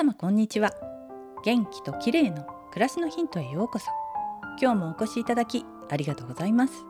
[0.00, 0.72] 様こんにちは。
[1.44, 3.84] 元気と綺麗の暮らしのヒントへようこそ。
[4.58, 6.86] 今日もお越しいただきありがとうございます。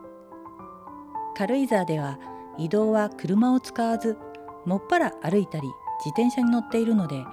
[1.35, 2.19] 軽井沢では
[2.57, 4.17] 移動は車を使わず
[4.65, 5.67] もっぱら歩いたり
[5.99, 7.25] 自転車に乗っているので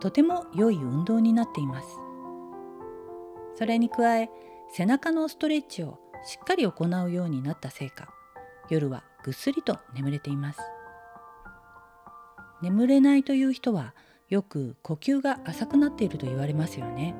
[0.00, 1.88] とても良い運動になっています。
[3.54, 4.28] それに加え
[4.70, 8.12] 背中のストレッチをしっかり行うようになったせいか
[8.68, 10.58] 夜はぐっすりと眠れています。
[12.60, 13.94] 眠れないという人は
[14.32, 17.14] よく呼吸が浅くなっていると言われますよね。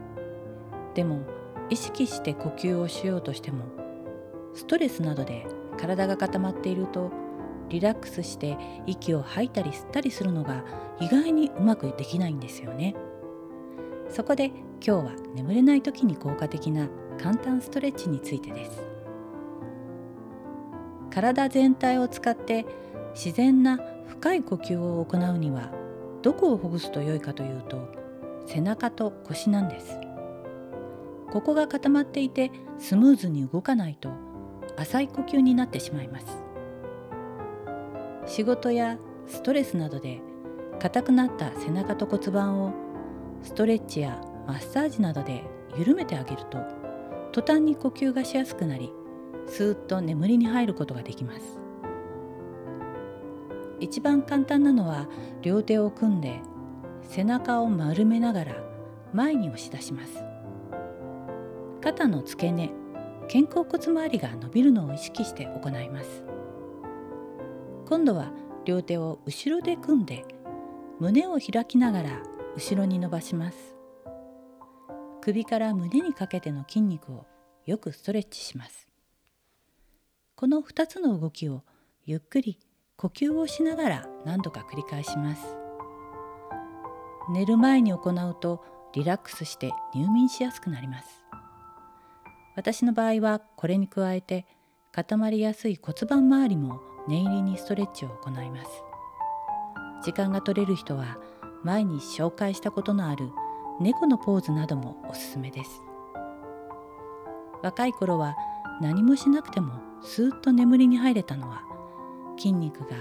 [0.95, 1.21] でも
[1.69, 3.67] 意識して呼吸をしようとしても
[4.55, 7.13] ストレスなどで体が固まっていると
[7.69, 8.57] リラックスして
[8.87, 10.65] 息を吐いたり吸ったりするのが
[11.01, 12.95] 意外にうまくできないんですよね。
[14.09, 18.87] そこで今日は眠れない時に効果的な簡単ストレッチについてです。
[21.11, 22.65] 体全体を使って
[23.15, 23.79] 自然な
[24.09, 25.82] 深い呼吸を行うには
[26.23, 27.89] どこをほぐすと良いかというと
[28.47, 29.99] 背中と腰なんです。
[31.31, 34.11] ここが固まっていてスムーズに動かないと
[34.77, 36.27] 浅い呼吸になってしまいます。
[38.27, 40.21] 仕事やストレスなどで
[40.79, 42.73] 硬くなった背中と骨盤を
[43.43, 45.45] ストレッチやマッサージなどで
[45.77, 46.59] 緩めてあげると
[47.33, 48.93] 途端に呼吸がしやすくなり
[49.47, 51.62] スーッと眠りに入ることができます。
[53.83, 55.09] 一番簡単なのは
[55.43, 56.41] 両手を組んで
[57.03, 58.57] 背中を丸めながら
[59.13, 60.25] 前に押し出します。
[61.83, 62.71] 肩の付け根
[63.31, 66.25] 肩甲骨周りが伸びるのを意識して行います。
[67.89, 68.31] 今度は
[68.65, 70.25] 両手を後ろで組んで
[71.01, 72.23] 胸を開きながら
[72.55, 73.75] 後ろに伸ばします。
[75.21, 77.27] 首から胸にかけての筋肉を
[77.67, 78.87] よくストレッチします。
[80.37, 81.65] この2つの動きを
[82.05, 82.61] ゆっくり
[83.03, 85.43] 呼吸をしながら何度か繰り返します。
[87.33, 91.25] 寝る前に行うとリラックスして入眠しやすくなります。
[92.55, 94.47] 私の場合はこれに加えて
[94.93, 98.71] 固まりやすい骨盤周りも念入りにストレッチを行います。
[100.05, 101.19] 時間が取れる人は
[101.65, 103.33] 前に紹介したことのある
[103.81, 105.83] 猫のポーズなどもおすすめです。
[107.65, 108.37] 若い頃は
[108.81, 111.72] 何もしなくてもスーッと眠りに入れたのは
[112.43, 112.97] 筋肉が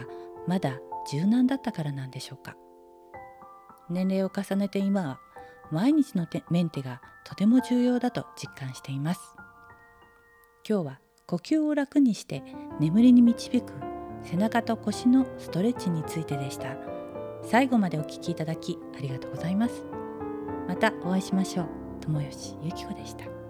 [0.48, 0.80] まだ
[1.12, 2.56] 柔軟だったからなんでしょうか。
[3.90, 5.20] 年齢を重ねて今は
[5.72, 9.22] 毎日のメンテがとても重要だと実感しています。
[10.68, 12.44] 今日は呼吸を楽にして
[12.80, 13.74] 眠りに導く
[14.24, 16.78] 背中と腰のストレッチについてでした。
[17.44, 19.84] 最後までお聞きいただきありがとうございます。
[20.68, 21.68] またお会いしましょう。
[22.02, 23.41] 友吉ゆき子でした。